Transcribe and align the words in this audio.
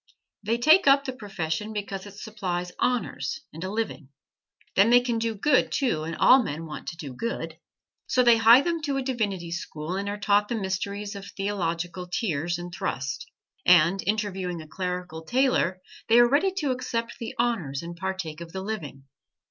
They 0.41 0.57
take 0.57 0.87
up 0.87 1.05
the 1.05 1.13
profession 1.13 1.73
because 1.73 2.07
it 2.07 2.15
supplies 2.15 2.71
honors 2.79 3.41
and 3.53 3.63
a 3.63 3.69
"living." 3.69 4.09
Then 4.75 4.89
they 4.89 5.01
can 5.01 5.19
do 5.19 5.35
good, 5.35 5.71
too, 5.71 6.05
and 6.05 6.15
all 6.15 6.41
men 6.41 6.65
want 6.65 6.87
to 6.87 6.97
do 6.97 7.13
good. 7.13 7.59
So 8.07 8.23
they 8.23 8.37
hie 8.37 8.61
them 8.61 8.81
to 8.81 8.97
a 8.97 9.03
divinity 9.03 9.51
school 9.51 9.95
and 9.95 10.09
are 10.09 10.17
taught 10.17 10.47
the 10.47 10.55
mysteries 10.55 11.13
of 11.15 11.27
theological 11.27 12.07
tierce 12.07 12.57
and 12.57 12.73
thrust; 12.73 13.29
and 13.63 14.03
interviewing 14.07 14.59
a 14.59 14.67
clerical 14.67 15.21
tailor 15.23 15.79
they 16.09 16.17
are 16.17 16.27
ready 16.27 16.51
to 16.53 16.71
accept 16.71 17.19
the 17.19 17.35
honors 17.37 17.83
and 17.83 17.95
partake 17.95 18.41
of 18.41 18.53
the 18.53 18.63
living. 18.63 19.03